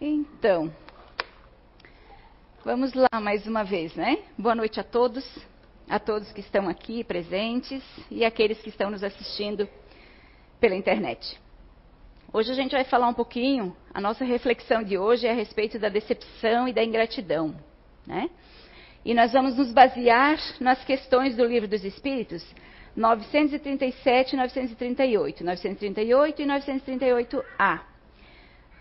[0.00, 0.72] Então,
[2.64, 4.18] vamos lá mais uma vez, né?
[4.38, 5.28] Boa noite a todos,
[5.88, 9.68] a todos que estão aqui presentes e aqueles que estão nos assistindo
[10.60, 11.40] pela internet.
[12.32, 15.80] Hoje a gente vai falar um pouquinho, a nossa reflexão de hoje é a respeito
[15.80, 17.56] da decepção e da ingratidão,
[18.06, 18.30] né?
[19.04, 22.46] E nós vamos nos basear nas questões do Livro dos Espíritos,
[22.94, 27.87] 937 e 938, 938 e 938A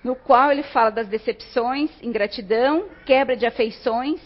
[0.04, 4.22] no qual ele fala das decepções, ingratidão, quebra de afeições.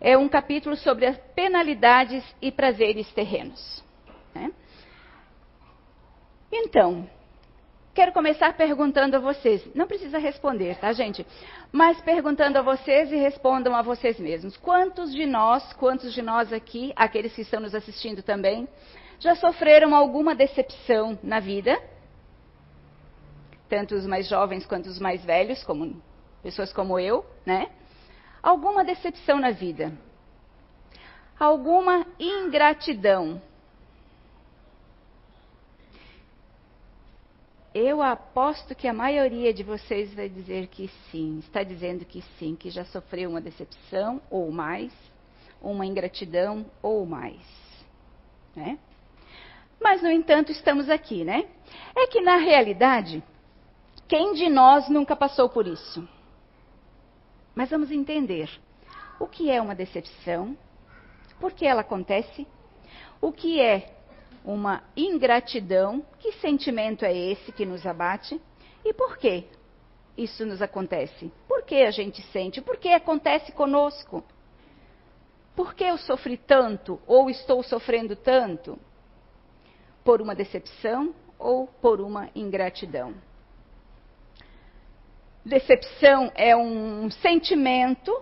[0.00, 3.82] É um capítulo sobre as penalidades e prazeres terrenos.
[4.34, 4.52] Né?
[6.52, 7.08] Então,
[7.94, 9.66] quero começar perguntando a vocês.
[9.74, 11.26] Não precisa responder, tá, gente?
[11.72, 14.56] Mas perguntando a vocês e respondam a vocês mesmos.
[14.56, 18.68] Quantos de nós, quantos de nós aqui, aqueles que estão nos assistindo também,
[19.18, 21.80] já sofreram alguma decepção na vida?
[23.68, 26.02] Tanto os mais jovens quanto os mais velhos, como
[26.42, 27.70] pessoas como eu, né?
[28.42, 29.92] Alguma decepção na vida.
[31.38, 33.40] Alguma ingratidão.
[37.74, 42.54] Eu aposto que a maioria de vocês vai dizer que sim, está dizendo que sim,
[42.54, 44.92] que já sofreu uma decepção ou mais,
[45.60, 47.40] uma ingratidão ou mais,
[48.54, 48.78] né?
[49.80, 51.48] Mas no entanto estamos aqui, né?
[51.96, 53.22] É que na realidade
[54.06, 56.06] quem de nós nunca passou por isso?
[57.54, 58.50] Mas vamos entender
[59.18, 60.56] o que é uma decepção,
[61.40, 62.46] por que ela acontece,
[63.20, 63.94] o que é
[64.44, 68.40] uma ingratidão, que sentimento é esse que nos abate
[68.84, 69.44] e por que
[70.16, 71.32] isso nos acontece?
[71.48, 72.60] Por que a gente sente?
[72.60, 74.22] Por que acontece conosco?
[75.56, 78.78] Por que eu sofri tanto ou estou sofrendo tanto?
[80.04, 83.14] Por uma decepção ou por uma ingratidão?
[85.44, 88.18] Decepção é um sentimento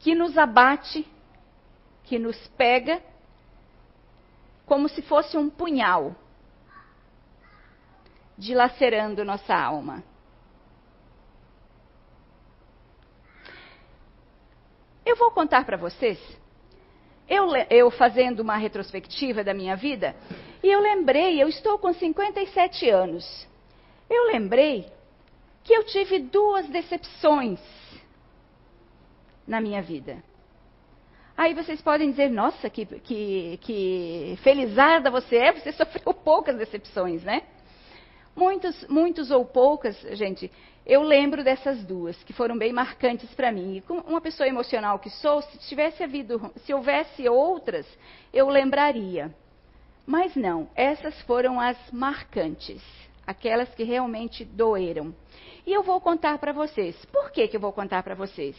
[0.00, 1.06] que nos abate,
[2.04, 3.00] que nos pega,
[4.66, 6.16] como se fosse um punhal,
[8.36, 10.02] dilacerando nossa alma.
[15.04, 16.18] Eu vou contar para vocês,
[17.28, 20.16] eu, eu, fazendo uma retrospectiva da minha vida,
[20.60, 23.46] e eu lembrei, eu estou com 57 anos.
[24.08, 24.86] Eu lembrei
[25.64, 27.60] que eu tive duas decepções
[29.46, 30.22] na minha vida.
[31.36, 37.22] Aí vocês podem dizer, nossa, que, que, que felizarda você é, você sofreu poucas decepções,
[37.22, 37.42] né?
[38.34, 40.50] Muitos, muitos ou poucas, gente,
[40.84, 43.76] eu lembro dessas duas, que foram bem marcantes para mim.
[43.76, 47.86] E como uma pessoa emocional que sou, se tivesse havido, se houvesse outras,
[48.32, 49.34] eu lembraria.
[50.06, 52.82] Mas não, essas foram as marcantes
[53.26, 55.14] aquelas que realmente doeram.
[55.66, 56.94] E eu vou contar para vocês.
[57.06, 58.56] Por que, que eu vou contar para vocês?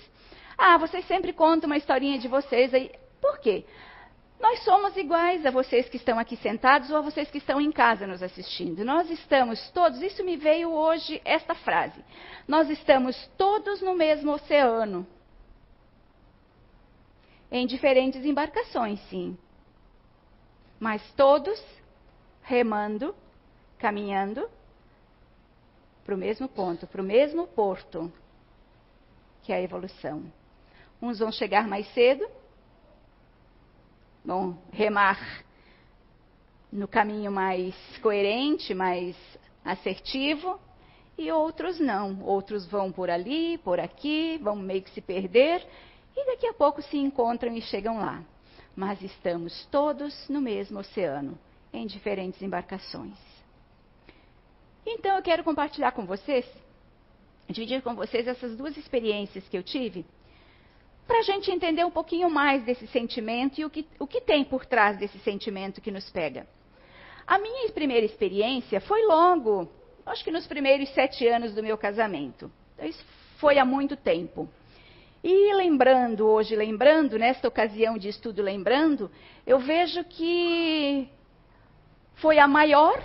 [0.57, 2.91] Ah, vocês sempre contam uma historinha de vocês aí.
[3.21, 3.63] Por quê?
[4.39, 7.71] Nós somos iguais a vocês que estão aqui sentados ou a vocês que estão em
[7.71, 8.83] casa nos assistindo.
[8.83, 12.03] Nós estamos todos, isso me veio hoje esta frase.
[12.47, 15.07] Nós estamos todos no mesmo oceano.
[17.51, 19.37] Em diferentes embarcações, sim.
[20.79, 21.63] Mas todos
[22.43, 23.15] remando,
[23.79, 24.47] caminhando
[26.07, 28.09] para o mesmo ponto, para o mesmo porto,
[29.43, 30.23] que é a evolução.
[31.01, 32.25] Uns vão chegar mais cedo,
[34.23, 35.19] vão remar
[36.71, 39.17] no caminho mais coerente, mais
[39.65, 40.57] assertivo,
[41.17, 42.23] e outros não.
[42.23, 45.61] Outros vão por ali, por aqui, vão meio que se perder,
[46.15, 48.23] e daqui a pouco se encontram e chegam lá.
[48.73, 51.37] Mas estamos todos no mesmo oceano,
[51.73, 53.36] em diferentes embarcações.
[54.89, 56.45] Então eu quero compartilhar com vocês,
[57.49, 60.05] dividir com vocês essas duas experiências que eu tive,
[61.05, 64.45] para a gente entender um pouquinho mais desse sentimento e o que, o que tem
[64.45, 66.47] por trás desse sentimento que nos pega.
[67.25, 69.69] A minha primeira experiência foi logo,
[70.05, 72.49] acho que nos primeiros sete anos do meu casamento.
[72.75, 73.03] Então, isso
[73.37, 74.49] foi há muito tempo.
[75.21, 79.11] E lembrando, hoje lembrando, nesta ocasião de estudo lembrando,
[79.45, 81.09] eu vejo que
[82.15, 83.03] foi a maior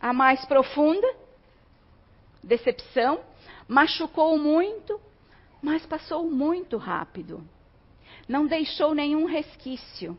[0.00, 1.06] a mais profunda,
[2.42, 3.20] decepção,
[3.68, 5.00] machucou muito,
[5.60, 7.42] mas passou muito rápido.
[8.28, 10.18] Não deixou nenhum resquício.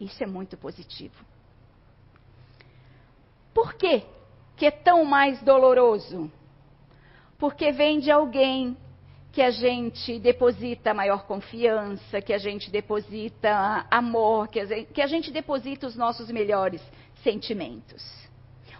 [0.00, 1.24] Isso é muito positivo.
[3.54, 4.02] Por quê
[4.56, 6.30] que é tão mais doloroso?
[7.38, 8.76] Porque vem de alguém
[9.32, 15.02] que a gente deposita maior confiança, que a gente deposita amor, que a gente, que
[15.02, 16.82] a gente deposita os nossos melhores
[17.22, 18.25] sentimentos.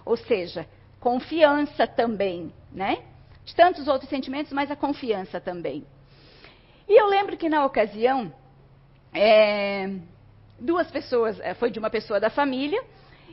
[0.06, 0.66] Ou seja,
[1.00, 3.02] confiança também, né?
[3.44, 5.84] De tantos outros sentimentos, mas a confiança também.
[6.88, 8.32] E eu lembro que na ocasião,
[9.12, 9.90] é,
[10.60, 12.82] duas pessoas, é, foi de uma pessoa da família,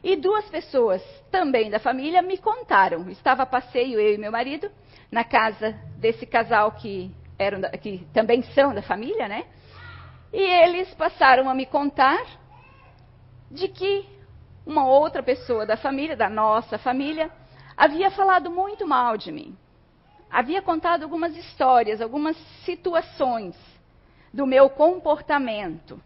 [0.04, 3.10] e duas pessoas também da família me contaram.
[3.10, 4.70] Estava a passeio, eu e meu marido,
[5.12, 9.46] na casa desse casal que, eram, que também são da família, né?
[10.34, 12.26] E eles passaram a me contar
[13.50, 14.13] de que
[14.66, 17.32] uma outra pessoa da família, da nossa família,
[17.76, 19.58] havia falado muito mal de mim.
[20.30, 23.56] Havia contado algumas histórias, algumas situações
[24.34, 26.02] do meu comportamento.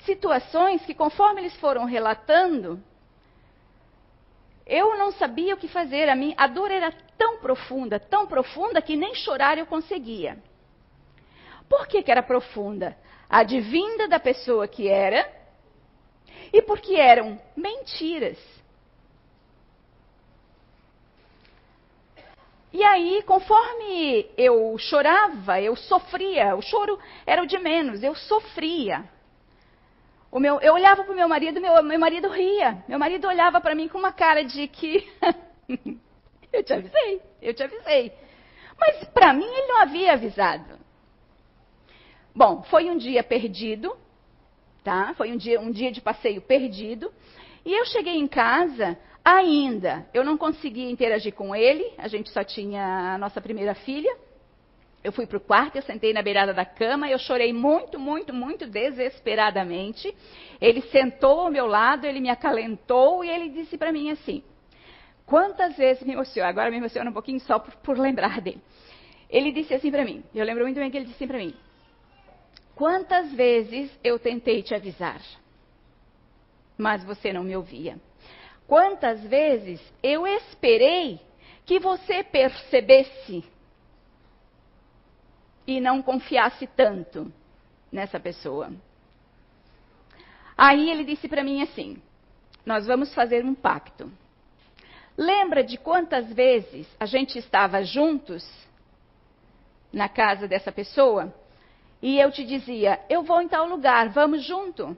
[0.00, 2.82] Situações que, conforme eles foram relatando,
[4.64, 6.08] eu não sabia o que fazer.
[6.08, 10.38] A, mim, a dor era tão profunda, tão profunda, que nem chorar eu conseguia.
[11.68, 12.96] Por que, que era profunda?
[13.28, 15.37] Advinda da pessoa que era
[16.52, 18.38] e porque eram mentiras.
[22.72, 26.54] E aí, conforme eu chorava, eu sofria.
[26.54, 29.04] O choro era o de menos, eu sofria.
[30.30, 32.84] O meu, eu olhava para o meu marido, meu, meu marido ria.
[32.86, 35.10] Meu marido olhava para mim com uma cara de que.
[36.52, 38.12] eu te avisei, eu te avisei.
[38.78, 40.78] Mas para mim ele não havia avisado.
[42.34, 43.96] Bom, foi um dia perdido,
[44.82, 45.14] tá?
[45.16, 47.12] Foi um dia, um dia de passeio perdido.
[47.64, 50.06] E eu cheguei em casa ainda.
[50.14, 54.14] Eu não conseguia interagir com ele, a gente só tinha a nossa primeira filha.
[55.02, 58.32] Eu fui para o quarto, eu sentei na beirada da cama, eu chorei muito, muito,
[58.32, 60.12] muito desesperadamente.
[60.60, 64.42] Ele sentou ao meu lado, ele me acalentou e ele disse para mim assim:
[65.24, 66.48] Quantas vezes me emocionou?
[66.48, 68.60] Agora me emociona um pouquinho só por, por lembrar dele.
[69.30, 71.54] Ele disse assim para mim, eu lembro muito bem que ele disse assim para mim:
[72.78, 75.20] Quantas vezes eu tentei te avisar,
[76.76, 77.98] mas você não me ouvia?
[78.68, 81.20] Quantas vezes eu esperei
[81.66, 83.42] que você percebesse
[85.66, 87.32] e não confiasse tanto
[87.90, 88.70] nessa pessoa?
[90.56, 92.00] Aí ele disse para mim assim:
[92.64, 94.08] Nós vamos fazer um pacto.
[95.16, 98.48] Lembra de quantas vezes a gente estava juntos
[99.92, 101.34] na casa dessa pessoa
[102.00, 104.96] e eu te dizia, eu vou em tal lugar, vamos junto?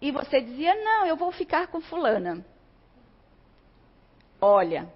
[0.00, 2.44] E você dizia, não, eu vou ficar com fulana.
[4.40, 4.92] Olha,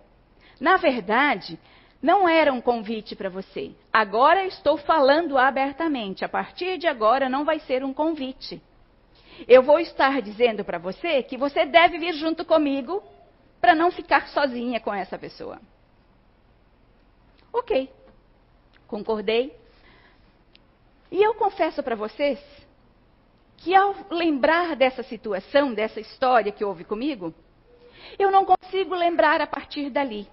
[0.61, 1.58] na verdade,
[2.02, 3.75] não era um convite para você.
[3.93, 6.25] Agora estou falando abertamente.
[6.25, 8.62] A partir de agora não vai ser um convite.
[9.49, 13.02] Eu vou estar dizendo para você que você deve vir junto comigo
[13.61, 15.58] para não ficar sozinha com essa pessoa.
[17.52, 17.91] Ok.
[18.87, 19.59] Concordei.
[21.10, 22.38] E eu confesso para vocês
[23.56, 27.34] que ao lembrar dessa situação, dessa história que houve comigo,
[28.18, 30.26] eu não consigo lembrar a partir dali.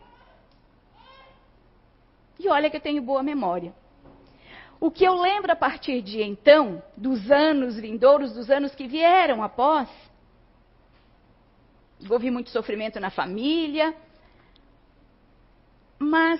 [2.39, 3.74] E olha que eu tenho boa memória.
[4.79, 9.44] O que eu lembro a partir de então, dos anos vindouros, dos anos que vieram
[9.44, 9.89] após,
[12.07, 13.95] houve muito sofrimento na família,
[15.97, 16.39] mas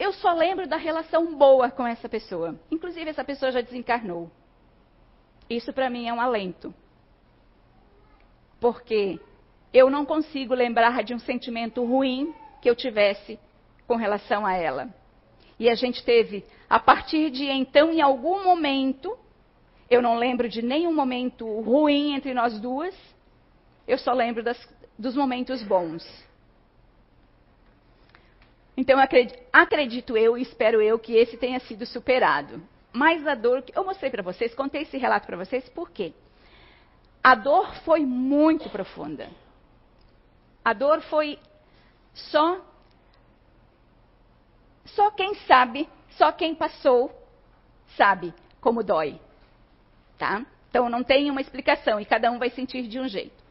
[0.00, 2.58] eu só lembro da relação boa com essa pessoa.
[2.70, 4.30] Inclusive, essa pessoa já desencarnou.
[5.48, 6.74] Isso para mim é um alento.
[8.58, 9.20] Porque
[9.74, 13.38] eu não consigo lembrar de um sentimento ruim que eu tivesse
[13.86, 14.88] com relação a ela.
[15.58, 19.14] E a gente teve, a partir de então, em algum momento,
[19.90, 22.94] eu não lembro de nenhum momento ruim entre nós duas,
[23.86, 24.58] eu só lembro das,
[24.98, 26.02] dos momentos bons.
[28.80, 28.98] Então,
[29.52, 32.62] acredito eu e espero eu que esse tenha sido superado.
[32.90, 36.14] Mas a dor, eu mostrei para vocês, contei esse relato para vocês, por quê?
[37.22, 39.28] A dor foi muito profunda.
[40.64, 41.38] A dor foi
[42.14, 42.58] só
[44.86, 47.12] só quem sabe, só quem passou
[47.98, 48.32] sabe
[48.62, 49.20] como dói.
[50.16, 50.42] Tá?
[50.70, 53.44] Então não tem uma explicação e cada um vai sentir de um jeito.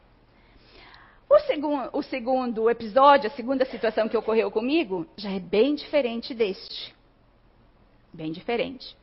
[1.29, 6.95] O, o segundo episódio, a segunda situação que ocorreu comigo, já é bem diferente deste.
[8.12, 8.98] Bem diferente.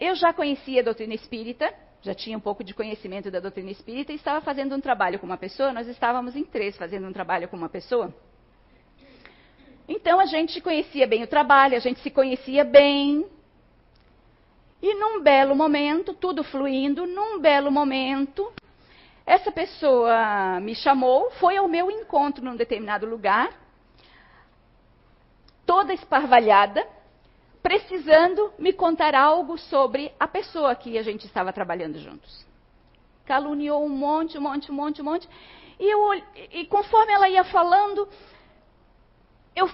[0.00, 4.10] Eu já conhecia a doutrina espírita, já tinha um pouco de conhecimento da doutrina espírita
[4.10, 7.46] e estava fazendo um trabalho com uma pessoa, nós estávamos em três fazendo um trabalho
[7.46, 8.12] com uma pessoa.
[9.86, 13.26] Então a gente conhecia bem o trabalho, a gente se conhecia bem.
[14.80, 18.52] E num belo momento, tudo fluindo, num belo momento,
[19.24, 23.52] essa pessoa me chamou, foi ao meu encontro num determinado lugar,
[25.64, 26.86] toda esparvalhada,
[27.62, 32.44] precisando me contar algo sobre a pessoa que a gente estava trabalhando juntos.
[33.24, 35.28] Caluniou um monte, um monte, um monte, um monte.
[35.78, 36.14] E, eu,
[36.50, 38.08] e conforme ela ia falando,
[39.54, 39.70] eu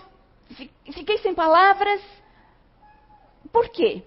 [0.93, 2.02] fiquei sem palavras.
[3.50, 4.02] Por quê?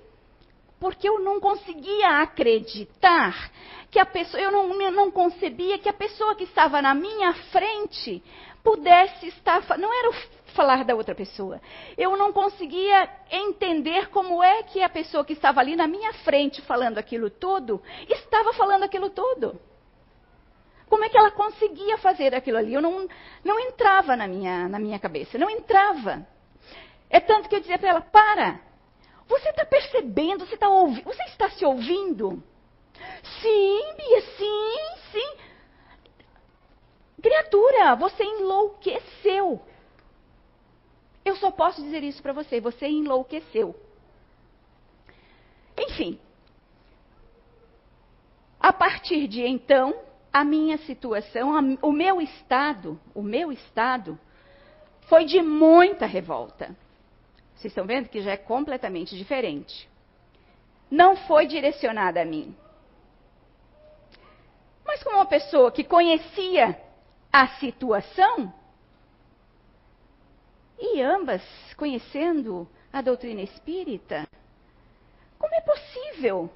[0.82, 3.52] Porque eu não conseguia acreditar
[3.92, 8.24] que a pessoa, eu não, não concebia que a pessoa que estava na minha frente
[8.64, 9.62] pudesse estar.
[9.78, 10.12] Não era
[10.56, 11.62] falar da outra pessoa.
[11.96, 16.64] Eu não conseguia entender como é que a pessoa que estava ali na minha frente
[16.64, 19.62] falando aquilo tudo, estava falando aquilo tudo.
[20.90, 22.74] Como é que ela conseguia fazer aquilo ali?
[22.74, 23.08] Eu não,
[23.44, 26.26] não entrava na minha, na minha cabeça, não entrava.
[27.08, 28.71] É tanto que eu dizia para ela: para,
[29.32, 32.44] você está percebendo, você, tá ouvi você está se ouvindo?
[33.42, 35.38] Sim, Bia, sim, sim.
[37.22, 39.62] Criatura, você enlouqueceu.
[41.24, 43.76] Eu só posso dizer isso para você, você enlouqueceu.
[45.78, 46.20] Enfim.
[48.60, 49.96] A partir de então,
[50.34, 54.20] a minha situação, a, o meu estado, o meu estado
[55.08, 56.76] foi de muita revolta.
[57.62, 59.88] Vocês estão vendo que já é completamente diferente.
[60.90, 62.56] Não foi direcionada a mim.
[64.84, 66.82] Mas como uma pessoa que conhecia
[67.32, 68.52] a situação,
[70.80, 71.44] e ambas
[71.78, 74.28] conhecendo a doutrina espírita,
[75.38, 76.50] como é possível?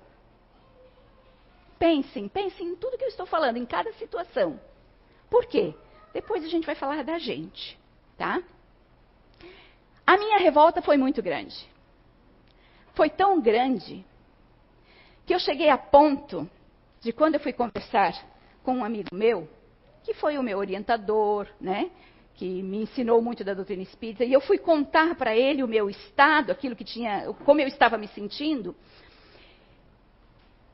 [1.78, 4.60] Pensem, pensem em tudo que eu estou falando, em cada situação.
[5.30, 5.76] Por quê?
[6.12, 7.78] Depois a gente vai falar da gente,
[8.18, 8.42] tá?
[10.06, 11.56] A minha revolta foi muito grande.
[12.94, 14.06] Foi tão grande
[15.26, 16.50] que eu cheguei a ponto
[17.02, 18.14] de quando eu fui conversar
[18.64, 19.50] com um amigo meu,
[20.04, 21.90] que foi o meu orientador, né?
[22.36, 25.90] que me ensinou muito da doutrina espírita, e eu fui contar para ele o meu
[25.90, 28.76] estado, aquilo que tinha, como eu estava me sentindo,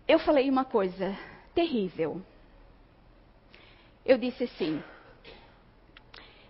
[0.07, 1.15] eu falei uma coisa
[1.53, 2.21] terrível.
[4.03, 4.83] Eu disse assim: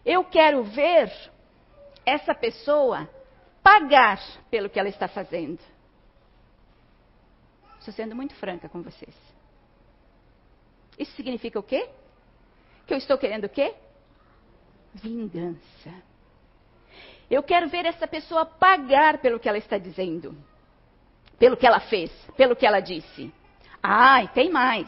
[0.05, 1.11] eu quero ver
[2.05, 3.09] essa pessoa
[3.61, 5.59] pagar pelo que ela está fazendo.
[7.79, 9.15] Estou sendo muito franca com vocês.
[10.97, 11.89] Isso significa o quê?
[12.85, 13.73] Que eu estou querendo o quê?
[14.93, 15.91] vingança.
[17.29, 20.35] Eu quero ver essa pessoa pagar pelo que ela está dizendo,
[21.39, 23.33] pelo que ela fez, pelo que ela disse.
[23.81, 24.87] Ai, tem mais.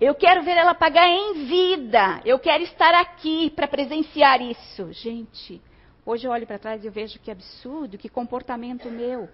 [0.00, 2.20] Eu quero ver ela pagar em vida.
[2.24, 4.92] Eu quero estar aqui para presenciar isso.
[4.92, 5.60] Gente,
[6.04, 9.28] hoje eu olho para trás e vejo que absurdo, que comportamento meu.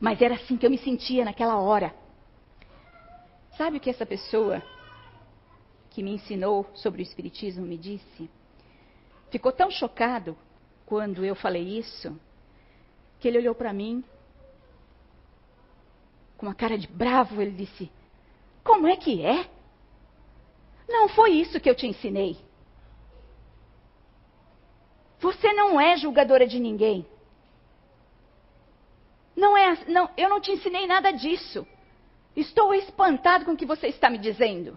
[0.00, 1.94] Mas era assim que eu me sentia naquela hora.
[3.56, 4.62] Sabe o que essa pessoa
[5.90, 8.30] que me ensinou sobre o Espiritismo me disse,
[9.30, 10.36] ficou tão chocado
[10.86, 12.18] quando eu falei isso,
[13.18, 14.04] que ele olhou para mim
[16.38, 17.90] com uma cara de bravo, ele disse:
[18.62, 19.50] Como é que é?
[20.88, 22.38] Não foi isso que eu te ensinei.
[25.20, 27.06] Você não é julgadora de ninguém.
[29.36, 31.66] Não é, não, eu não te ensinei nada disso.
[32.34, 34.76] Estou espantado com o que você está me dizendo.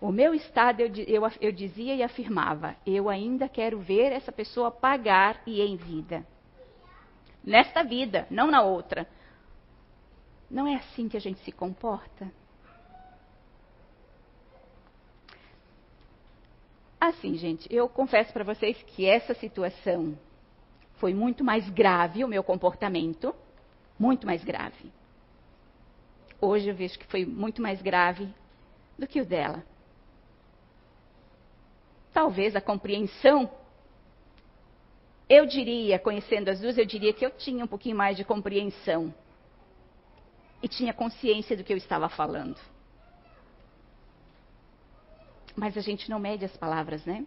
[0.00, 4.70] O meu estado, eu, eu, eu dizia e afirmava: eu ainda quero ver essa pessoa
[4.70, 6.26] pagar e em vida.
[7.42, 9.08] Nesta vida, não na outra.
[10.50, 12.30] Não é assim que a gente se comporta?
[17.08, 20.18] Assim, gente, eu confesso para vocês que essa situação
[20.94, 23.34] foi muito mais grave, o meu comportamento,
[23.98, 24.90] muito mais grave.
[26.40, 28.28] Hoje eu vejo que foi muito mais grave
[28.98, 29.62] do que o dela
[32.16, 33.50] talvez a compreensão.
[35.28, 39.14] Eu diria, conhecendo as duas, eu diria que eu tinha um pouquinho mais de compreensão.
[40.62, 42.58] E tinha consciência do que eu estava falando.
[45.56, 47.26] Mas a gente não mede as palavras, né?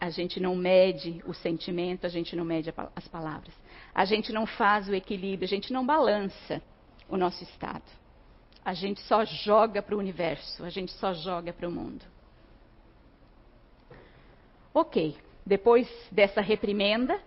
[0.00, 3.54] A gente não mede o sentimento, a gente não mede as palavras.
[3.94, 6.62] A gente não faz o equilíbrio, a gente não balança
[7.08, 7.84] o nosso estado.
[8.64, 12.04] A gente só joga para o universo, a gente só joga para o mundo.
[14.74, 17.18] Ok, depois dessa reprimenda,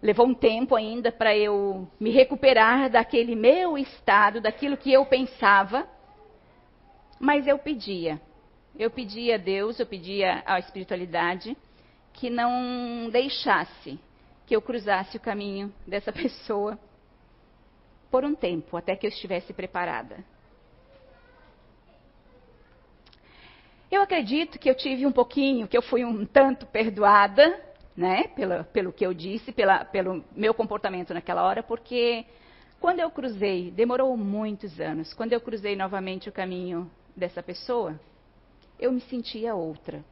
[0.00, 5.88] levou um tempo ainda para eu me recuperar daquele meu estado, daquilo que eu pensava,
[7.24, 8.20] mas eu pedia.
[8.78, 11.56] Eu pedia a Deus, eu pedia à espiritualidade
[12.12, 13.98] que não deixasse
[14.46, 16.78] que eu cruzasse o caminho dessa pessoa
[18.10, 20.22] por um tempo, até que eu estivesse preparada.
[23.90, 27.58] Eu acredito que eu tive um pouquinho, que eu fui um tanto perdoada,
[27.96, 32.26] né, pela, pelo que eu disse, pela, pelo meu comportamento naquela hora, porque
[32.84, 37.98] Quando eu cruzei, demorou muitos anos, quando eu cruzei novamente o caminho dessa pessoa,
[38.78, 40.04] eu me sentia outra.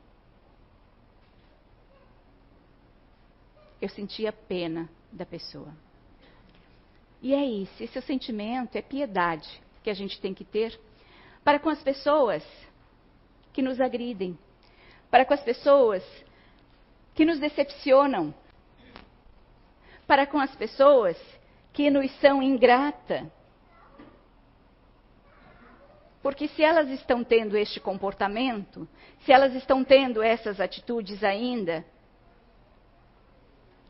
[3.81, 5.73] Eu sentia pena da pessoa.
[7.21, 10.79] E é isso, esse é o sentimento, é piedade que a gente tem que ter
[11.45, 12.45] para com as pessoas
[13.53, 14.39] que nos agridem,
[15.11, 16.03] para com as pessoas
[17.15, 18.35] que nos decepcionam,
[20.07, 21.17] para com as pessoas
[21.73, 23.31] que nos são ingrata.
[26.23, 28.89] Porque se elas estão tendo este comportamento,
[29.25, 31.85] se elas estão tendo essas atitudes ainda,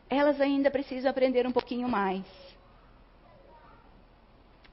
[0.08, 2.24] elas ainda precisam aprender um pouquinho mais.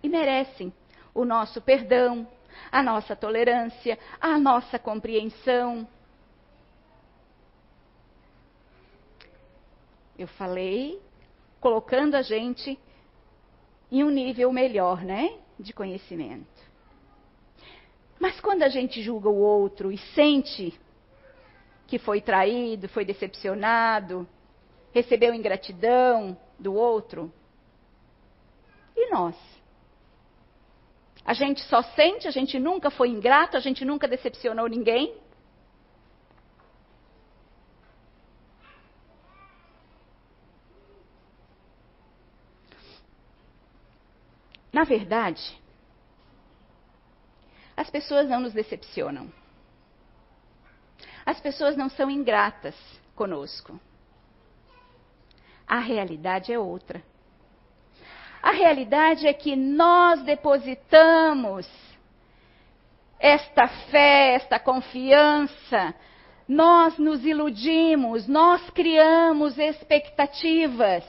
[0.02, 0.72] E merecem
[1.14, 2.26] o nosso perdão,
[2.72, 5.86] a nossa tolerância, a nossa compreensão.
[10.18, 11.02] Eu falei
[11.60, 12.80] colocando a gente
[13.92, 16.59] em um nível melhor, né, de conhecimento.
[18.20, 20.78] Mas quando a gente julga o outro e sente
[21.88, 24.28] que foi traído, foi decepcionado,
[24.92, 27.32] recebeu ingratidão do outro,
[28.96, 29.36] e nós?
[31.24, 35.16] A gente só sente, a gente nunca foi ingrato, a gente nunca decepcionou ninguém?
[44.72, 45.60] Na verdade,
[47.80, 49.32] as pessoas não nos decepcionam.
[51.26, 52.76] As pessoas não são ingratas
[53.16, 53.80] conosco.
[55.66, 57.02] A realidade é outra.
[58.44, 61.66] A realidade é que nós depositamos
[63.18, 65.96] esta fé, esta confiança,
[66.50, 71.06] nós nos iludimos, nós criamos expectativas.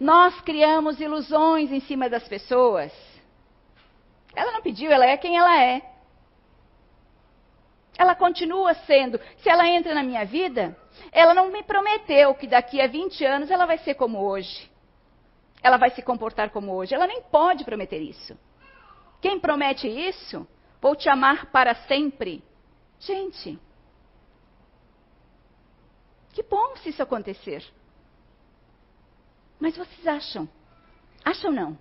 [0.00, 3.11] Nós criamos ilusões em cima das pessoas.
[4.34, 5.82] Ela não pediu, ela é quem ela é.
[7.96, 9.20] Ela continua sendo.
[9.38, 10.76] Se ela entra na minha vida,
[11.10, 14.70] ela não me prometeu que daqui a 20 anos ela vai ser como hoje.
[15.62, 16.94] Ela vai se comportar como hoje.
[16.94, 18.36] Ela nem pode prometer isso.
[19.20, 20.46] Quem promete isso,
[20.80, 22.42] vou te amar para sempre.
[22.98, 23.58] Gente,
[26.32, 27.64] que bom se isso acontecer.
[29.60, 30.48] Mas vocês acham?
[31.24, 31.78] Acham não?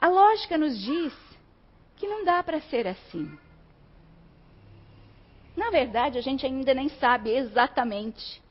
[0.00, 1.25] A lógica nos diz
[1.96, 3.38] que não dá para ser assim.
[5.56, 8.42] Na verdade, a gente ainda nem sabe exatamente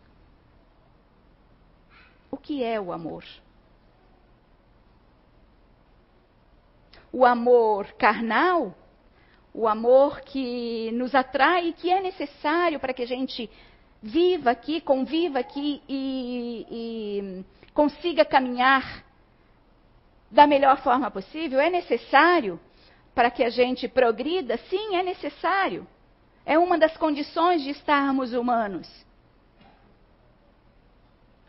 [2.32, 3.24] o que é o amor.
[7.14, 8.76] O amor carnal,
[9.54, 13.50] o amor que nos atrai e que é necessário para que a gente
[14.02, 19.06] viva aqui, conviva aqui e, e consiga caminhar
[20.30, 22.60] da melhor forma possível, é necessário
[23.16, 24.58] para que a gente progrida?
[24.70, 25.88] Sim, é necessário.
[26.46, 28.88] É uma das condições de estarmos humanos.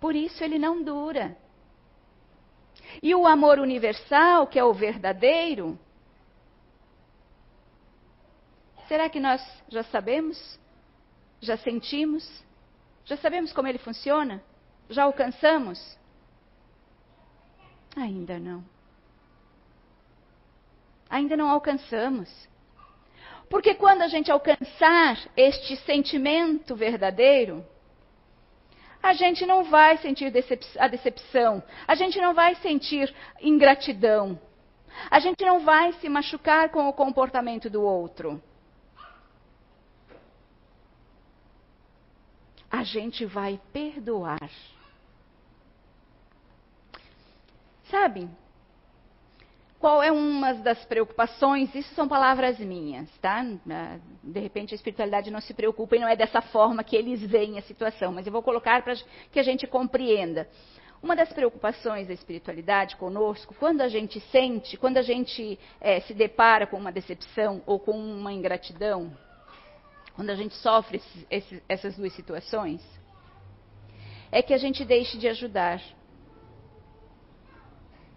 [0.00, 1.36] Por isso ele não dura.
[3.02, 5.78] E o amor universal, que é o verdadeiro,
[8.86, 10.58] será que nós já sabemos?
[11.40, 12.24] Já sentimos?
[13.04, 14.42] Já sabemos como ele funciona?
[14.88, 15.98] Já alcançamos?
[17.96, 18.75] Ainda não.
[21.08, 22.28] Ainda não alcançamos.
[23.48, 27.64] Porque quando a gente alcançar este sentimento verdadeiro,
[29.02, 34.38] a gente não vai sentir decep a decepção, a gente não vai sentir ingratidão,
[35.08, 38.42] a gente não vai se machucar com o comportamento do outro.
[42.68, 44.50] A gente vai perdoar.
[47.88, 48.28] Sabe?
[49.86, 51.72] Qual é uma das preocupações?
[51.72, 53.46] Isso são palavras minhas, tá?
[53.70, 57.20] Ah, de repente a espiritualidade não se preocupa e não é dessa forma que eles
[57.22, 58.94] veem a situação, mas eu vou colocar para
[59.30, 60.48] que a gente compreenda.
[61.00, 66.14] Uma das preocupações da espiritualidade conosco, quando a gente sente, quando a gente é, se
[66.14, 69.16] depara com uma decepção ou com uma ingratidão,
[70.16, 71.00] quando a gente sofre
[71.68, 72.82] essas duas situações,
[74.32, 75.80] é que a gente deixe de ajudar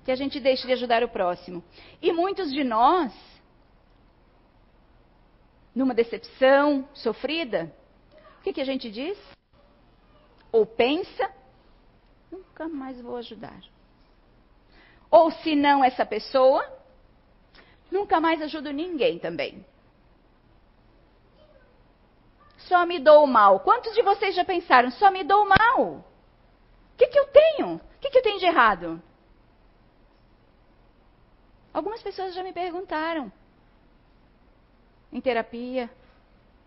[0.04, 1.64] que a gente deixe de ajudar o próximo.
[2.02, 3.14] E muitos de nós,
[5.74, 7.74] numa decepção sofrida,
[8.40, 9.18] o que, que a gente diz?
[10.52, 11.30] Ou pensa,
[12.32, 13.60] nunca mais vou ajudar.
[15.12, 16.66] Ou se não essa pessoa,
[17.92, 19.66] nunca mais ajudo ninguém também.
[22.58, 23.62] Só me dou mal.
[23.62, 25.82] Quantos de vocês já pensaram, só me dou mal?
[25.82, 26.04] O
[26.98, 27.76] que, que eu tenho?
[27.76, 29.02] O que, que eu tenho de errado?
[31.74, 33.32] Algumas pessoas já me perguntaram
[35.12, 35.90] em terapia,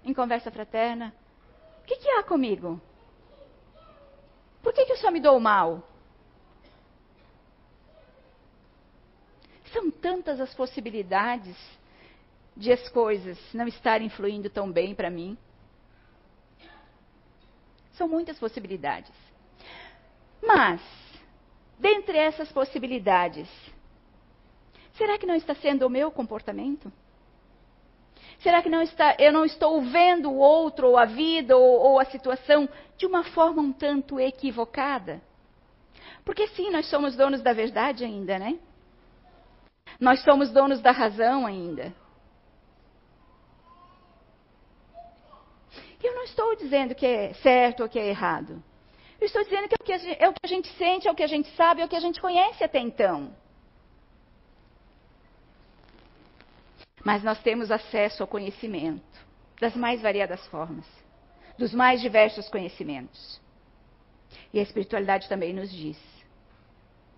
[0.04, 1.14] em conversa fraterna:
[1.82, 2.80] o que, que há comigo?
[4.62, 5.82] Por que, que eu só me dou mal?
[9.72, 11.56] São tantas as possibilidades
[12.56, 15.36] de as coisas não estarem fluindo tão bem para mim.
[17.94, 19.14] São muitas possibilidades.
[20.42, 20.80] Mas,
[21.78, 23.48] dentre essas possibilidades,
[24.94, 26.92] será que não está sendo o meu comportamento?
[28.40, 32.00] Será que não está, eu não estou vendo o outro, ou a vida, ou, ou
[32.00, 35.22] a situação de uma forma um tanto equivocada?
[36.24, 38.58] Porque sim, nós somos donos da verdade ainda, né?
[40.00, 41.92] Nós somos donos da razão ainda.
[46.02, 48.62] Eu não estou dizendo que é certo ou que é errado.
[49.20, 51.12] Eu estou dizendo que é o que, gente, é o que a gente sente, é
[51.12, 53.32] o que a gente sabe, é o que a gente conhece até então.
[57.04, 59.02] Mas nós temos acesso ao conhecimento
[59.60, 60.84] das mais variadas formas,
[61.58, 63.40] dos mais diversos conhecimentos.
[64.52, 65.98] E a espiritualidade também nos diz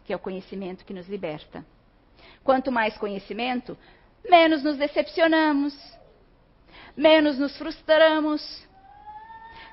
[0.04, 1.64] que é o conhecimento que nos liberta.
[2.42, 3.76] Quanto mais conhecimento,
[4.28, 5.74] menos nos decepcionamos,
[6.96, 8.66] menos nos frustramos,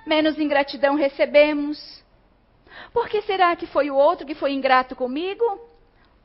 [0.06, 2.02] menos ingratidão recebemos.
[2.94, 5.44] Por que será que foi o outro que foi ingrato comigo?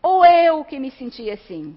[0.00, 1.76] Ou eu que me senti assim?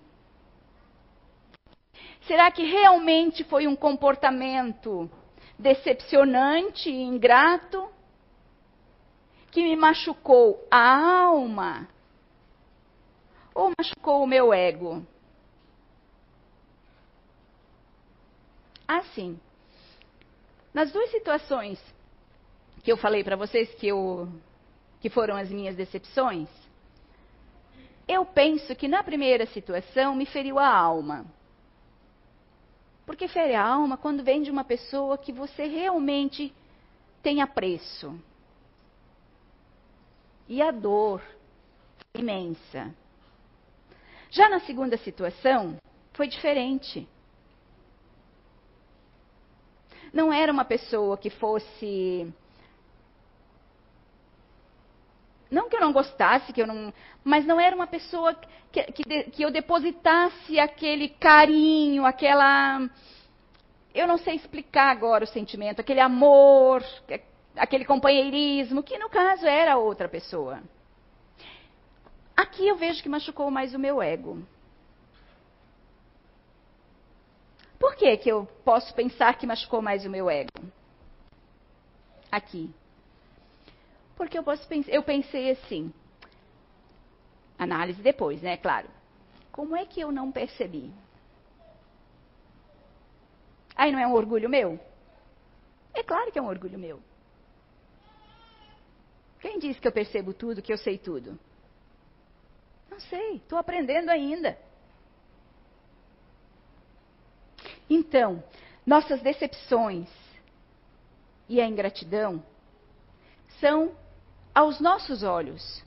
[2.30, 5.10] Será que realmente foi um comportamento
[5.58, 7.90] decepcionante e ingrato
[9.50, 11.90] que me machucou a alma
[13.52, 15.04] ou machucou o meu ego?
[18.88, 19.40] Assim,
[20.72, 21.82] nas duas situações
[22.84, 24.32] que eu falei para vocês que, eu,
[25.02, 26.48] que foram as minhas decepções,
[28.08, 31.26] eu penso que na primeira situação me feriu a alma.
[33.10, 36.54] Porque fere a alma quando vem de uma pessoa que você realmente
[37.24, 38.14] tem apreço.
[40.48, 41.20] E a dor
[42.14, 42.94] imensa.
[44.30, 45.76] Já na segunda situação,
[46.14, 47.10] foi diferente.
[50.14, 52.32] Não era uma pessoa que fosse.
[55.50, 56.94] Não que eu não gostasse, que eu não.
[57.24, 58.36] Mas não era uma pessoa
[58.72, 62.88] que, que, que eu depositasse aquele carinho, aquela.
[63.94, 66.84] Eu não sei explicar agora o sentimento, aquele amor,
[67.56, 70.62] aquele companheirismo, que no caso era outra pessoa.
[72.38, 74.42] Aqui eu vejo que machucou mais o meu ego.
[77.80, 80.52] Por que, que eu posso pensar que machucou mais o meu ego?
[82.32, 82.70] Aqui.
[84.20, 85.94] Porque eu, posso, eu pensei assim.
[87.58, 88.58] Análise depois, né?
[88.58, 88.90] Claro.
[89.50, 90.92] Como é que eu não percebi?
[93.78, 94.78] Aí não é um orgulho meu?
[95.94, 97.02] É claro que é um orgulho meu.
[99.40, 101.40] Quem disse que eu percebo tudo, que eu sei tudo?
[102.92, 104.60] Não sei, estou aprendendo ainda.
[107.90, 108.44] Então,
[108.86, 110.10] nossas decepções
[111.48, 112.44] e a ingratidão
[113.62, 113.96] são
[114.54, 115.84] aos nossos olhos,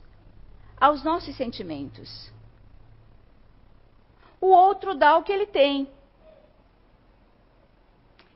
[0.79, 2.31] aos nossos sentimentos.
[4.39, 5.87] O outro dá o que ele tem.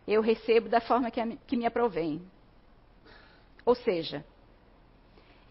[0.07, 2.21] Eu recebo da forma que, me aprovém.
[3.65, 4.25] Ou seja,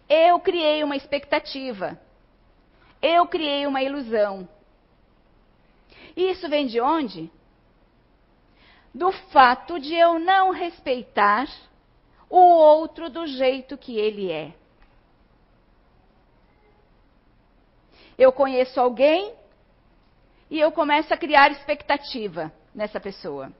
[0.09, 2.01] eu criei uma expectativa.
[3.03, 4.49] Eu criei uma ilusão.
[6.17, 7.31] E isso vem de onde?
[8.95, 11.47] Do fato de eu não respeitar
[12.31, 14.55] o outro do jeito que ele é.
[18.19, 19.35] Eu conheço alguém
[20.51, 23.53] e eu começo a criar expectativa nessa pessoa.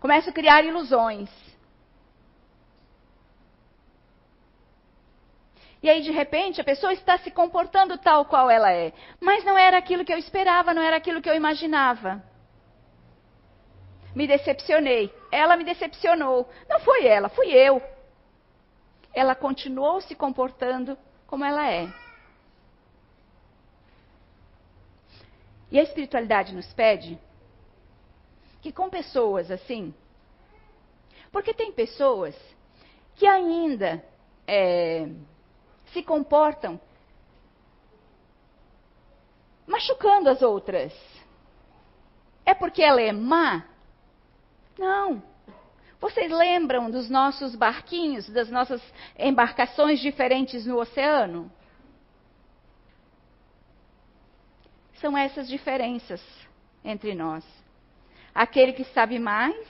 [0.00, 1.30] Começo a criar ilusões.
[5.82, 8.92] E aí, de repente, a pessoa está se comportando tal qual ela é.
[9.20, 12.22] Mas não era aquilo que eu esperava, não era aquilo que eu imaginava.
[14.14, 15.12] Me decepcionei.
[15.30, 16.48] Ela me decepcionou.
[16.68, 17.82] Não foi ela, fui eu.
[19.14, 20.96] Ela continuou se comportando
[21.26, 22.03] como ela é.
[25.74, 27.18] E a espiritualidade nos pede
[28.62, 29.92] que com pessoas assim,
[31.32, 32.36] porque tem pessoas
[33.16, 34.00] que ainda
[34.46, 35.08] é,
[35.92, 36.80] se comportam
[39.66, 40.94] machucando as outras.
[42.46, 43.64] É porque ela é má?
[44.78, 45.20] Não.
[46.00, 48.80] Vocês lembram dos nossos barquinhos, das nossas
[49.18, 51.50] embarcações diferentes no oceano?
[55.04, 56.22] São essas diferenças
[56.82, 57.44] entre nós.
[58.34, 59.68] Aquele que sabe mais,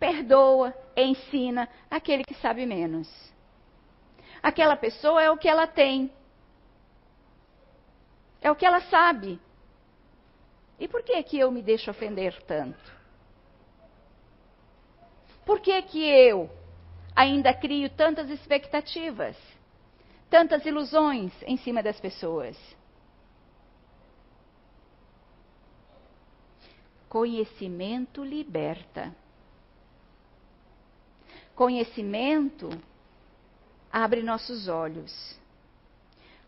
[0.00, 3.06] perdoa, ensina aquele que sabe menos.
[4.42, 6.10] Aquela pessoa é o que ela tem.
[8.40, 9.38] É o que ela sabe.
[10.80, 12.90] E por que que eu me deixo ofender tanto?
[15.44, 16.50] Por que que eu
[17.14, 19.36] ainda crio tantas expectativas,
[20.30, 22.77] tantas ilusões em cima das pessoas?
[27.08, 29.14] Conhecimento liberta.
[31.54, 32.68] Conhecimento
[33.90, 35.38] abre nossos olhos.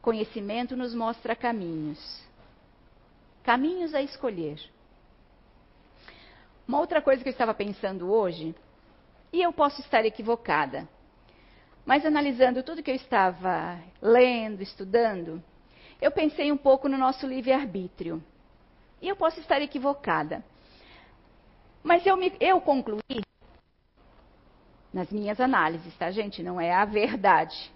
[0.02, 2.22] Conhecimento nos mostra caminhos.
[3.42, 4.60] Caminhos a escolher.
[6.68, 8.54] Uma outra coisa que eu estava pensando hoje,
[9.32, 10.88] e eu posso estar equivocada,
[11.84, 15.42] mas analisando tudo que eu estava lendo, estudando,
[16.00, 18.22] eu pensei um pouco no nosso livre-arbítrio.
[19.02, 20.44] E eu posso estar equivocada.
[21.82, 23.22] Mas eu, me, eu concluí,
[24.92, 26.42] nas minhas análises, tá, gente?
[26.42, 27.70] Não é a verdade.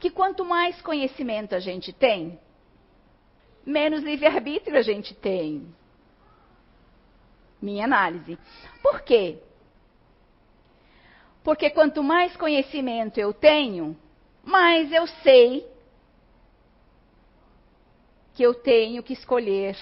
[0.00, 2.38] Que quanto mais conhecimento a gente tem,
[3.64, 5.66] menos livre-arbítrio a gente tem.
[7.60, 8.38] Minha análise.
[8.82, 9.38] Por quê?
[11.42, 13.96] Porque quanto mais conhecimento eu tenho,
[14.42, 15.66] mais eu sei
[18.34, 19.76] que eu tenho que escolher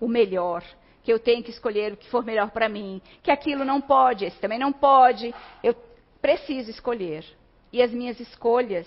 [0.00, 0.62] o melhor,
[1.02, 4.24] que eu tenho que escolher o que for melhor para mim, que aquilo não pode,
[4.24, 5.34] esse também não pode.
[5.62, 5.74] Eu
[6.20, 7.24] preciso escolher.
[7.72, 8.86] E as minhas escolhas,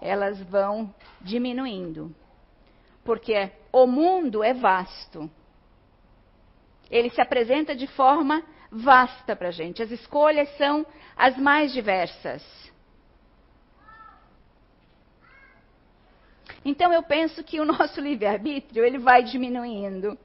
[0.00, 2.14] elas vão diminuindo.
[3.04, 5.30] Porque o mundo é vasto.
[6.90, 9.82] Ele se apresenta de forma vasta para a gente.
[9.82, 12.42] As escolhas são as mais diversas.
[16.64, 20.18] Então eu penso que o nosso livre-arbítrio ele vai diminuindo.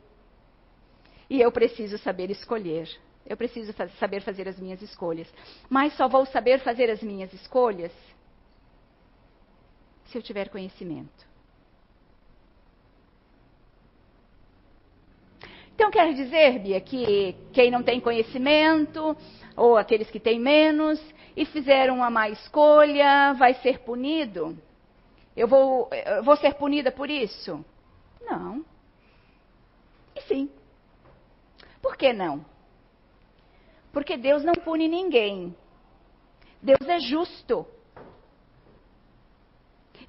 [1.30, 2.90] E eu preciso saber escolher.
[3.26, 5.32] Eu preciso saber fazer as minhas escolhas.
[5.70, 7.92] Mas só vou saber fazer as minhas escolhas
[10.06, 11.30] se eu tiver conhecimento.
[15.76, 19.16] Então quer dizer, Bia, que quem não tem conhecimento,
[19.56, 21.00] ou aqueles que têm menos,
[21.38, 24.58] e fizeram uma má escolha, vai ser punido?
[25.40, 27.64] Eu vou, eu vou ser punida por isso?
[28.20, 28.66] Não.
[30.14, 30.52] E sim.
[31.82, 32.46] Por que não?
[33.94, 35.56] Porque Deus não pune ninguém.
[36.62, 37.66] Deus é justo.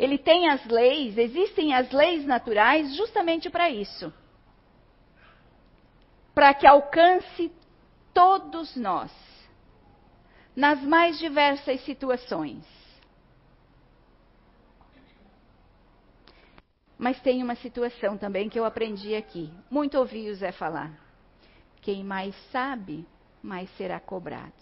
[0.01, 4.13] Ele tem as leis, existem as leis naturais justamente para isso.
[6.35, 7.53] Para que alcance
[8.13, 9.13] todos nós,
[10.57, 12.80] nas mais diversas situações.
[17.01, 19.51] Mas tem uma situação também que eu aprendi aqui.
[19.71, 20.93] Muito ouvi o Zé falar.
[21.81, 23.07] Quem mais sabe,
[23.43, 24.53] mais será cobrado.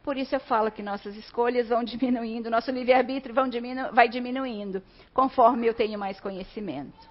[0.00, 4.80] Por isso eu falo que nossas escolhas vão diminuindo, nosso livre-arbítrio diminu vai diminuindo,
[5.12, 7.10] conforme eu tenho mais conhecimento.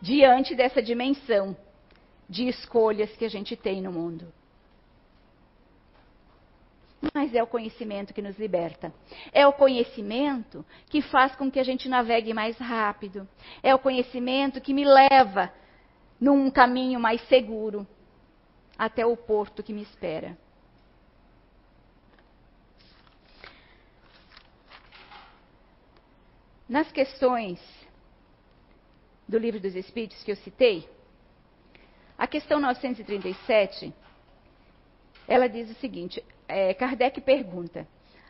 [0.00, 1.54] Diante dessa dimensão
[2.26, 4.32] de escolhas que a gente tem no mundo
[7.12, 8.92] mas é o conhecimento que nos liberta.
[9.32, 13.28] É o conhecimento que faz com que a gente navegue mais rápido.
[13.62, 15.52] É o conhecimento que me leva
[16.20, 17.86] num caminho mais seguro
[18.78, 20.36] até o porto que me espera.
[26.68, 27.60] Nas questões
[29.28, 30.88] do Livro dos Espíritos que eu citei,
[32.16, 33.92] a questão 937,
[35.26, 37.86] ela diz o seguinte: é, Kardec pergunta: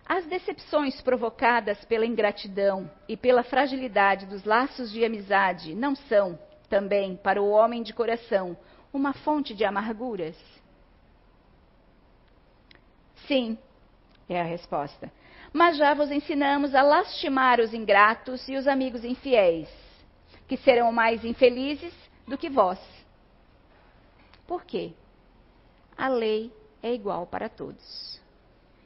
[0.06, 7.16] as decepções provocadas pela ingratidão e pela fragilidade dos laços de amizade não são, também,
[7.16, 8.56] para o homem de coração,
[8.92, 10.36] uma fonte de amarguras?
[13.26, 13.58] Sim,
[14.28, 15.10] é a resposta.
[15.52, 19.68] Mas já vos ensinamos a lastimar os ingratos e os amigos infiéis,
[20.46, 21.94] que serão mais infelizes
[22.26, 22.78] do que vós.
[24.46, 24.92] Por quê?
[25.96, 26.52] A lei
[26.84, 28.20] é igual para todos.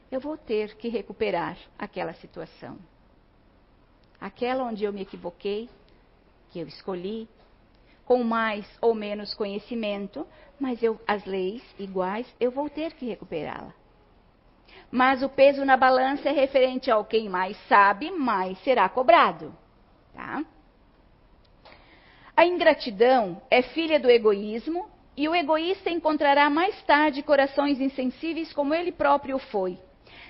[0.08, 2.78] Eu vou ter que recuperar aquela situação.
[4.20, 5.68] Aquela onde eu me equivoquei,
[6.50, 7.28] que eu escolhi,
[8.04, 10.24] com mais ou menos conhecimento,
[10.60, 13.74] mas eu, as leis iguais, eu vou ter que recuperá-la.
[14.92, 19.52] Mas o peso na balança é referente ao quem mais sabe, mais será cobrado.
[20.14, 20.44] Tá?
[22.36, 28.72] A ingratidão é filha do egoísmo e o egoísta encontrará mais tarde corações insensíveis como
[28.72, 29.78] ele próprio foi,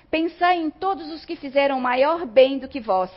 [0.09, 3.11] Pensai em todos os que fizeram maior bem do que vós,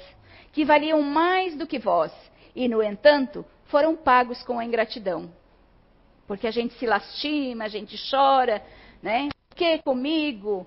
[0.53, 2.13] que valiam mais do que vós,
[2.55, 5.33] e, no entanto, foram pagos com a ingratidão.
[6.27, 8.63] Porque a gente se lastima, a gente chora,
[9.03, 9.31] né?
[9.49, 10.67] Por que comigo?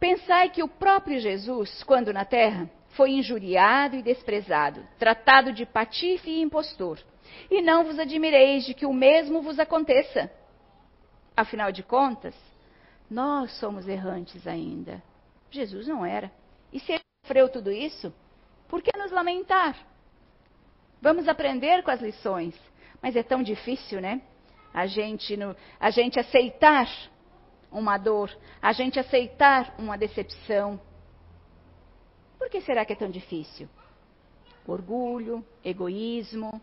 [0.00, 6.30] Pensai que o próprio Jesus, quando na terra, foi injuriado e desprezado, tratado de patife
[6.30, 6.98] e impostor.
[7.50, 10.30] E não vos admireis de que o mesmo vos aconteça.
[11.36, 12.34] Afinal de contas,
[13.10, 15.02] nós somos errantes ainda.
[15.50, 16.30] Jesus não era.
[16.72, 18.12] E se ele sofreu tudo isso,
[18.68, 19.76] por que nos lamentar?
[21.00, 22.54] Vamos aprender com as lições.
[23.00, 24.20] Mas é tão difícil, né?
[24.74, 26.88] A gente, no, a gente aceitar
[27.70, 30.80] uma dor, a gente aceitar uma decepção.
[32.38, 33.68] Por que será que é tão difícil?
[34.66, 36.60] Orgulho, egoísmo,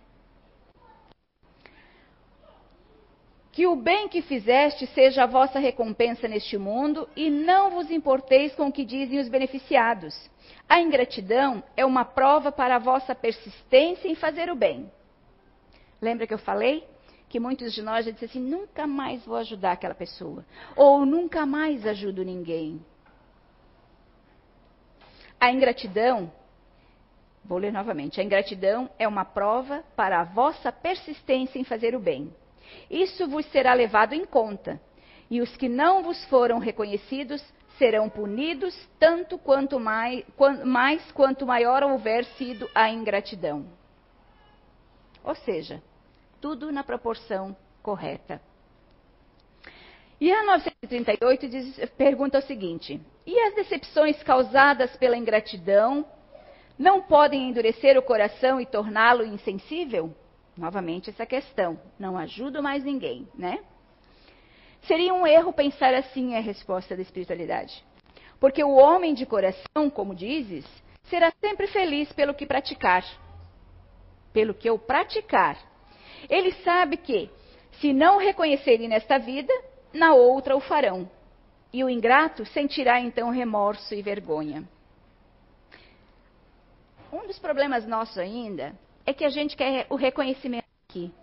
[3.55, 8.53] Que o bem que fizeste seja a vossa recompensa neste mundo e não vos importeis
[8.53, 10.29] com o que dizem os beneficiados.
[10.67, 14.91] A ingratidão é uma prova para a vossa persistência em fazer o bem.
[16.01, 16.85] Lembra que eu falei?
[17.29, 20.45] Que muitos de nós já disseram assim: nunca mais vou ajudar aquela pessoa.
[20.75, 22.85] Ou nunca mais ajudo ninguém.
[25.39, 26.29] A ingratidão,
[27.41, 32.01] vou ler novamente: a ingratidão é uma prova para a vossa persistência em fazer o
[32.01, 32.33] bem.
[32.89, 34.81] Isso vos será levado em conta,
[35.29, 37.43] e os que não vos foram reconhecidos
[37.77, 40.23] serão punidos tanto quanto mais,
[40.63, 43.65] mais quanto maior houver sido a ingratidão.
[45.23, 45.81] Ou seja,
[46.39, 48.41] tudo na proporção correta.
[50.19, 56.05] E a 938 diz, pergunta o seguinte: e as decepções causadas pela ingratidão
[56.77, 60.15] não podem endurecer o coração e torná-lo insensível?
[60.57, 61.79] Novamente essa questão.
[61.99, 63.59] Não ajudo mais ninguém, né?
[64.83, 67.83] Seria um erro pensar assim é a resposta da espiritualidade.
[68.39, 70.65] Porque o homem de coração, como dizes,
[71.09, 73.03] será sempre feliz pelo que praticar.
[74.31, 75.57] Pelo que eu praticar.
[76.29, 77.29] Ele sabe que,
[77.79, 79.53] se não reconhecerem nesta vida,
[79.93, 81.09] na outra o farão.
[81.73, 84.63] E o ingrato sentirá então remorso e vergonha.
[87.11, 91.13] Um dos problemas nossos ainda é que a gente quer o reconhecimento aqui.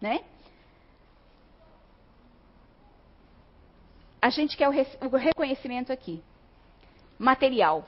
[0.00, 0.24] Né?
[4.20, 6.22] A gente quer o, reconhecimento aqui.
[7.18, 7.86] Material.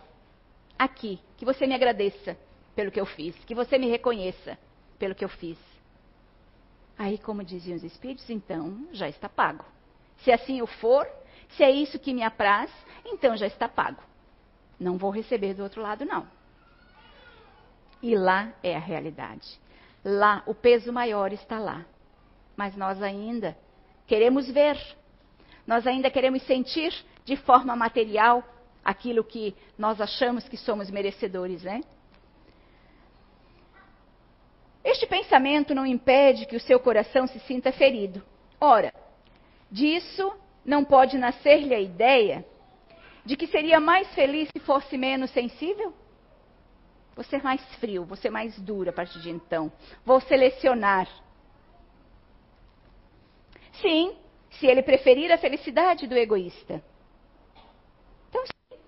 [0.79, 1.21] Aqui.
[1.37, 2.39] Que você me agradeça
[2.75, 3.37] pelo que eu fiz.
[3.45, 4.57] Que você me reconheça
[4.99, 5.59] pelo que eu fiz.
[6.97, 9.65] Aí, como diziam os espíritos, então já está pago.
[10.19, 11.09] Se assim o for,
[11.51, 12.71] se é isso que me apraz,
[13.05, 14.03] então já está pago.
[14.79, 16.29] Não vou receber do outro lado, não.
[18.03, 19.61] E lá é a realidade.
[20.05, 21.85] Lá, o peso maior está lá.
[22.57, 23.57] Mas nós ainda
[24.07, 24.77] queremos ver,
[25.67, 26.93] nós ainda queremos sentir
[27.25, 28.43] de forma material
[28.85, 31.83] aquilo que nós achamos que somos merecedores, né?
[34.83, 38.23] Este pensamento não impede que o seu coração se sinta ferido.
[38.59, 38.93] Ora,
[39.71, 40.33] disso
[40.65, 42.45] não pode nascer-lhe a ideia
[43.25, 45.95] de que seria mais feliz se fosse menos sensível?
[47.15, 49.71] Vou ser mais frio, vou ser mais dura a partir de então.
[50.05, 51.09] Vou selecionar.
[53.81, 54.17] Sim,
[54.51, 56.83] se ele preferir a felicidade do egoísta.
[58.29, 58.79] Então, sim.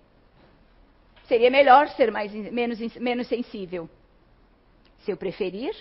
[1.26, 3.88] Seria melhor ser mais, menos, menos sensível.
[4.98, 5.74] Se eu preferir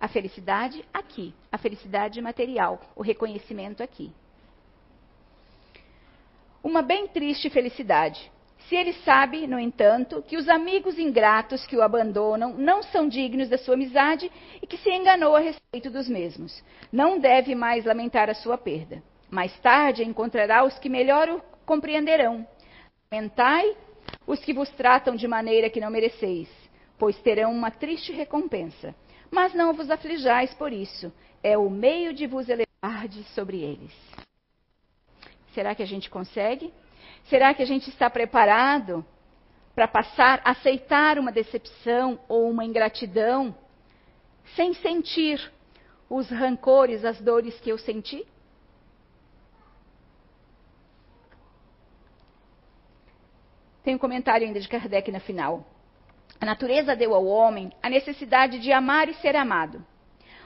[0.00, 4.12] a felicidade aqui, a felicidade material, o reconhecimento aqui.
[6.62, 8.30] Uma bem triste felicidade
[8.68, 13.48] se ele sabe, no entanto, que os amigos ingratos que o abandonam não são dignos
[13.48, 14.30] da sua amizade
[14.62, 19.02] e que se enganou a respeito dos mesmos, não deve mais lamentar a sua perda.
[19.30, 22.46] Mais tarde encontrará os que melhor o compreenderão.
[23.12, 23.76] Lamentai
[24.26, 26.48] os que vos tratam de maneira que não mereceis,
[26.98, 28.94] pois terão uma triste recompensa.
[29.30, 33.92] Mas não vos aflijais por isso, é o meio de vos elevar sobre eles.
[35.52, 36.72] Será que a gente consegue?
[37.24, 39.04] Será que a gente está preparado
[39.74, 43.54] para passar, aceitar uma decepção ou uma ingratidão
[44.54, 45.52] sem sentir
[46.08, 48.26] os rancores, as dores que eu senti?
[53.82, 55.64] Tem um comentário ainda de Kardec na final.
[56.40, 59.84] A natureza deu ao homem a necessidade de amar e ser amado.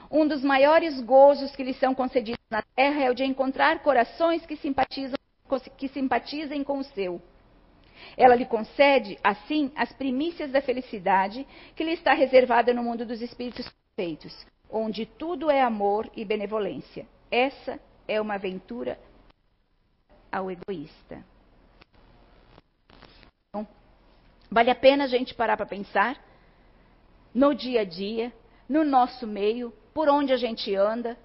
[0.09, 4.45] Um dos maiores gozos que lhe são concedidos na terra é o de encontrar corações
[4.45, 5.19] que simpatizam
[5.77, 7.21] que simpatizem com o seu.
[8.15, 11.45] Ela lhe concede, assim, as primícias da felicidade
[11.75, 17.05] que lhe está reservada no mundo dos espíritos perfeitos, onde tudo é amor e benevolência.
[17.29, 18.99] Essa é uma aventura
[20.31, 21.23] ao egoísta.
[23.49, 23.67] Então,
[24.49, 26.23] vale a pena a gente parar para pensar
[27.33, 28.33] no dia a dia,
[28.67, 31.17] no nosso meio, por onde a gente anda,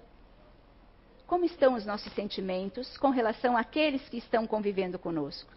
[1.27, 5.51] como estão os nossos sentimentos com relação àqueles que estão convivendo conosco.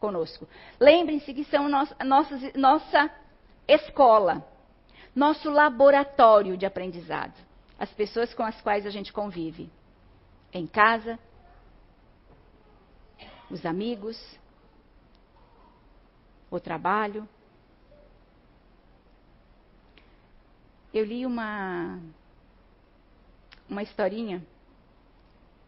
[0.00, 0.48] conosco.
[0.80, 3.10] Lembrem-se que são nossa,
[3.68, 4.44] escola,
[5.14, 7.34] nosso laboratório de aprendizado.
[7.78, 9.70] As pessoas com as quais a gente convive.
[10.52, 11.18] Em casa,
[13.48, 14.18] os amigos,
[16.50, 17.28] o trabalho.
[20.92, 21.98] Eu li uma,
[23.68, 24.44] uma historinha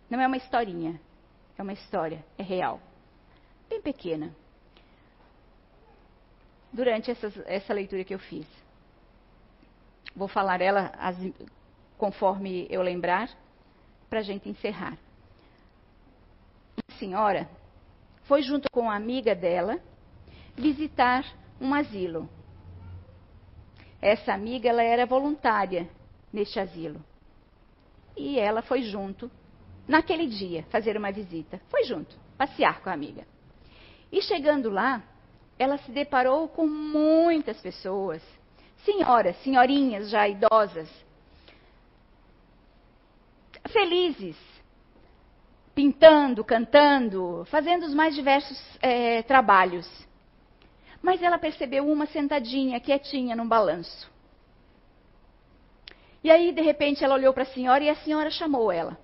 [0.09, 1.01] não é uma historinha,
[1.57, 2.81] é uma história, é real.
[3.69, 4.35] Bem pequena.
[6.73, 8.47] Durante essa, leitura que eu fiz.
[10.15, 11.17] Vou falar ela as,
[11.97, 13.31] conforme eu lembrar,
[14.11, 14.99] para a gente encerrar.
[16.77, 17.49] Uma senhora
[18.25, 19.79] foi junto com uma amiga dela
[20.57, 21.25] visitar
[21.61, 22.29] um asilo.
[24.01, 25.89] Essa amiga ela era voluntária
[26.33, 27.03] neste asilo.
[28.17, 29.31] E ela foi junto
[29.87, 31.61] naquele dia, fazer uma visita.
[31.69, 33.27] Foi junto, passear com a amiga.
[34.11, 35.03] E chegando lá,
[35.59, 38.23] ela se deparou com muitas pessoas,
[38.85, 40.89] senhoras, senhorinhas já idosas,
[43.69, 44.37] felizes,
[45.75, 49.89] pintando, cantando, fazendo os mais diversos é, trabalhos.
[51.03, 54.11] Mas ela percebeu uma sentadinha, quietinha, num balanço.
[56.23, 59.04] E aí, de repente, ela olhou para a senhora e a senhora chamou ela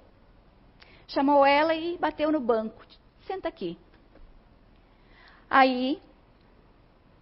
[1.10, 2.84] chamou ela e bateu no banco.
[3.26, 3.78] Senta aqui.
[5.48, 6.00] Aí,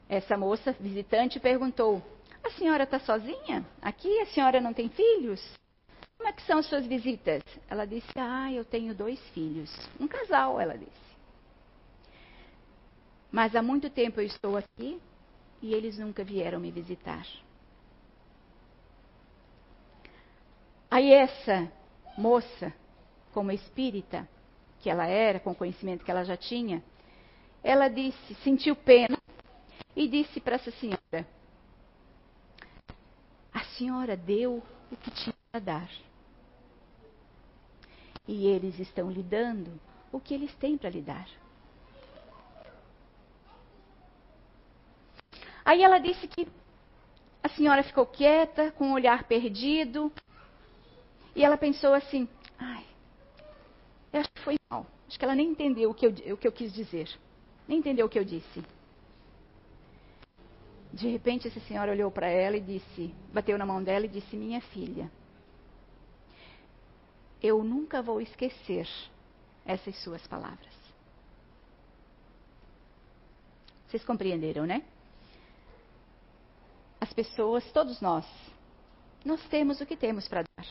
[0.09, 2.03] essa moça visitante perguntou:
[2.43, 3.65] A senhora está sozinha?
[3.83, 5.43] Aqui a senhora não tem filhos?
[6.17, 7.43] Como é que são as suas visitas?
[7.69, 9.71] Ela disse: Ah, eu tenho dois filhos.
[9.99, 11.09] Um casal, ela disse.
[13.31, 15.01] Mas há muito tempo eu estou aqui
[15.61, 17.27] e eles nunca vieram me visitar.
[20.91, 21.71] Aí essa
[22.17, 22.73] moça
[23.39, 24.29] como espírita
[24.81, 26.83] que ela era, com o conhecimento que ela já tinha,
[27.63, 29.17] ela disse, sentiu pena
[29.95, 31.25] e disse para essa senhora:
[33.55, 34.61] A senhora deu
[34.91, 35.89] o que tinha para dar.
[38.27, 39.81] E eles estão lhe dando
[40.11, 41.29] o que eles têm para lhe dar.
[45.65, 46.49] Aí ela disse que
[47.41, 50.13] a senhora ficou quieta, com o olhar perdido,
[51.37, 52.29] e ela pensou assim:
[54.13, 54.87] eu acho que foi mal.
[55.07, 57.09] Acho que ela nem entendeu o que, eu, o que eu quis dizer.
[57.67, 58.63] Nem entendeu o que eu disse.
[60.93, 64.37] De repente, essa senhora olhou para ela e disse, bateu na mão dela e disse:
[64.37, 65.11] Minha filha,
[67.43, 68.89] eu nunca vou esquecer
[69.65, 70.75] essas suas palavras.
[73.87, 74.83] Vocês compreenderam, né?
[77.01, 78.27] As pessoas, todos nós,
[79.25, 80.67] nós temos o que temos para dar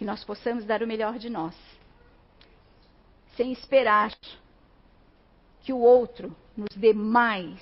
[0.00, 1.54] que nós possamos dar o melhor de nós,
[3.36, 4.10] sem esperar
[5.60, 7.60] que o outro nos dê mais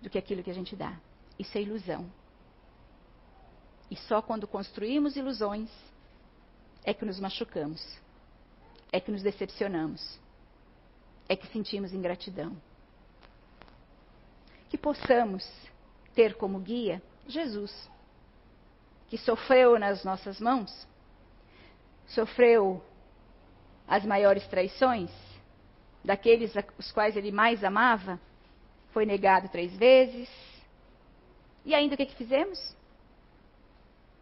[0.00, 0.98] do que aquilo que a gente dá.
[1.38, 2.10] Isso é ilusão.
[3.90, 5.68] E só quando construímos ilusões
[6.82, 7.86] é que nos machucamos,
[8.90, 10.18] é que nos decepcionamos,
[11.28, 12.56] é que sentimos ingratidão.
[14.70, 15.46] Que possamos
[16.14, 17.90] ter como guia Jesus,
[19.08, 20.95] que sofreu nas nossas mãos
[22.06, 22.82] sofreu
[23.86, 25.10] as maiores traições,
[26.04, 28.20] daqueles os quais ele mais amava,
[28.92, 30.28] foi negado três vezes.
[31.64, 32.76] E ainda o que, que fizemos?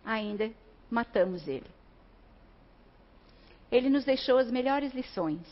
[0.04, 0.50] Ainda
[0.90, 1.70] matamos ele.
[3.70, 5.46] Ele nos deixou as melhores lições.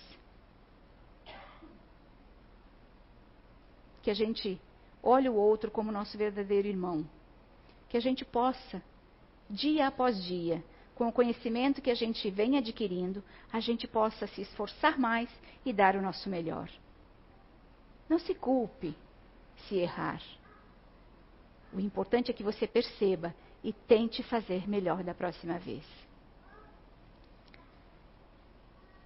[4.03, 4.61] Que a gente
[5.03, 7.07] olhe o outro como nosso verdadeiro irmão.
[7.89, 8.83] Que a gente possa,
[9.49, 10.63] dia após dia,
[10.95, 13.23] com o conhecimento que a gente vem adquirindo,
[13.53, 15.29] a gente possa se esforçar mais
[15.65, 16.71] e dar o nosso melhor.
[18.09, 18.95] Não se culpe
[19.69, 20.23] se errar.
[21.73, 23.35] O importante é que você perceba
[23.65, 25.85] e tente fazer melhor da próxima vez.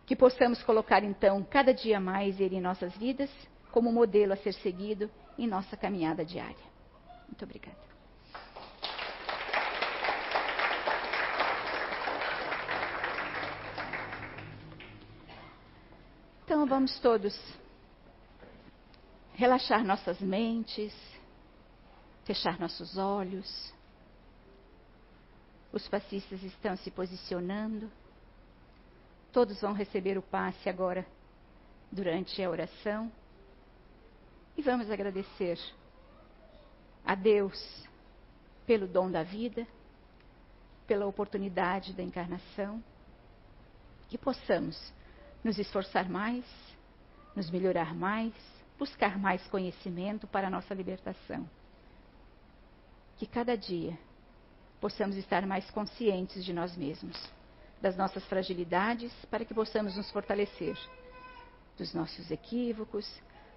[0.05, 3.31] Que possamos colocar então cada dia mais ele em nossas vidas
[3.71, 6.65] como modelo a ser seguido em nossa caminhada diária.
[7.29, 7.96] Muito obrigada.
[16.47, 17.37] Então vamos todos
[19.35, 20.95] relaxar nossas mentes,
[22.25, 23.75] fechar nossos olhos.
[25.73, 27.91] Os passistas estão se posicionando.
[29.33, 31.05] Todos vão receber o passe agora,
[31.91, 33.11] durante a oração.
[34.57, 35.59] E vamos agradecer
[37.05, 37.59] a Deus
[38.65, 39.67] pelo dom da vida,
[40.87, 42.81] pela oportunidade da encarnação,
[44.09, 44.95] que possamos
[45.47, 46.45] nos esforçar mais,
[47.37, 48.35] nos melhorar mais,
[48.77, 51.49] buscar mais conhecimento para a nossa libertação.
[53.17, 53.97] Que cada dia
[54.81, 57.17] possamos estar mais conscientes de nós mesmos,
[57.81, 60.77] das nossas fragilidades, para que possamos nos fortalecer,
[61.79, 63.09] dos nossos equívocos,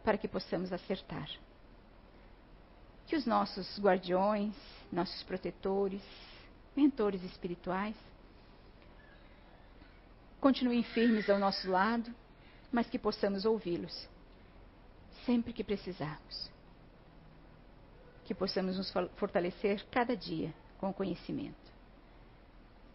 [0.04, 1.28] para que possamos acertar.
[3.08, 4.54] Que os nossos guardiões,
[4.92, 6.04] nossos protetores,
[6.76, 7.96] mentores espirituais,
[10.40, 12.14] continuem firmes ao nosso lado,
[12.72, 14.08] mas que possamos ouvi-los
[15.26, 16.50] sempre que precisarmos.
[18.26, 21.58] Que possamos nos fortalecer cada dia com o conhecimento.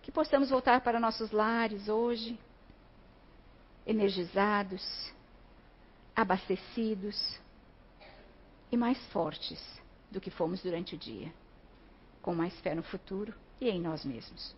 [0.03, 2.39] Que possamos voltar para nossos lares hoje,
[3.87, 5.13] energizados,
[6.15, 7.39] abastecidos
[8.71, 9.63] e mais fortes
[10.11, 11.33] do que fomos durante o dia,
[12.23, 14.55] com mais fé no futuro e em nós mesmos.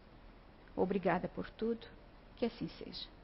[0.74, 1.86] Obrigada por tudo,
[2.36, 3.15] que assim seja.